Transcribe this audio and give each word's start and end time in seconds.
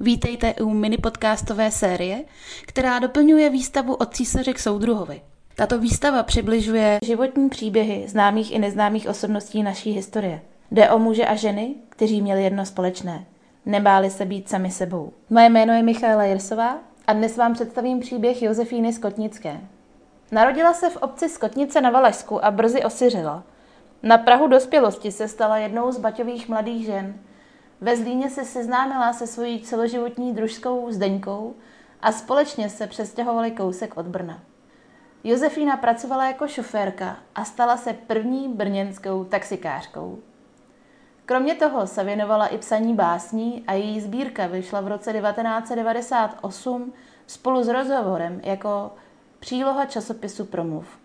Vítejte 0.00 0.54
u 0.54 0.70
mini 0.70 0.96
podcastové 0.96 1.70
série, 1.70 2.24
která 2.66 2.98
doplňuje 2.98 3.50
výstavu 3.50 3.94
od 3.94 4.14
císaře 4.14 4.52
k 4.52 4.58
soudruhovi. 4.58 5.22
Tato 5.54 5.78
výstava 5.78 6.22
přibližuje 6.22 6.98
životní 7.04 7.48
příběhy 7.48 8.04
známých 8.08 8.52
i 8.52 8.58
neznámých 8.58 9.08
osobností 9.08 9.62
naší 9.62 9.92
historie. 9.92 10.40
Jde 10.70 10.90
o 10.90 10.98
muže 10.98 11.26
a 11.26 11.34
ženy, 11.34 11.74
kteří 11.88 12.22
měli 12.22 12.44
jedno 12.44 12.66
společné. 12.66 13.24
Nebáli 13.66 14.10
se 14.10 14.24
být 14.24 14.48
sami 14.48 14.70
sebou. 14.70 15.12
Moje 15.30 15.48
jméno 15.50 15.72
je 15.72 15.82
Michaela 15.82 16.24
Jirsová 16.24 16.78
a 17.06 17.12
dnes 17.12 17.36
vám 17.36 17.54
představím 17.54 18.00
příběh 18.00 18.42
Josefíny 18.42 18.92
Skotnické. 18.92 19.60
Narodila 20.32 20.74
se 20.74 20.90
v 20.90 20.96
obci 20.96 21.28
Skotnice 21.28 21.80
na 21.80 21.90
Valašsku 21.90 22.44
a 22.44 22.50
brzy 22.50 22.84
osiřela. 22.84 23.44
Na 24.02 24.18
Prahu 24.18 24.48
dospělosti 24.48 25.12
se 25.12 25.28
stala 25.28 25.58
jednou 25.58 25.92
z 25.92 25.98
baťových 25.98 26.48
mladých 26.48 26.86
žen– 26.86 27.14
ve 27.80 27.96
Zlíně 27.96 28.30
se 28.30 28.44
seznámila 28.44 29.12
se 29.12 29.26
svojí 29.26 29.62
celoživotní 29.62 30.34
družskou 30.34 30.92
Zdeňkou 30.92 31.54
a 32.00 32.12
společně 32.12 32.70
se 32.70 32.86
přestěhovali 32.86 33.50
kousek 33.50 33.96
od 33.96 34.06
Brna. 34.06 34.42
Josefína 35.24 35.76
pracovala 35.76 36.26
jako 36.26 36.48
šoférka 36.48 37.16
a 37.34 37.44
stala 37.44 37.76
se 37.76 37.92
první 37.92 38.48
brněnskou 38.48 39.24
taxikářkou. 39.24 40.18
Kromě 41.26 41.54
toho 41.54 41.86
se 41.86 42.04
věnovala 42.04 42.46
i 42.46 42.58
psaní 42.58 42.94
básní 42.94 43.64
a 43.66 43.72
její 43.72 44.00
sbírka 44.00 44.46
vyšla 44.46 44.80
v 44.80 44.88
roce 44.88 45.12
1998 45.12 46.92
spolu 47.26 47.62
s 47.62 47.68
rozhovorem 47.68 48.40
jako 48.44 48.92
příloha 49.38 49.86
časopisu 49.86 50.44
Promluv. 50.44 50.98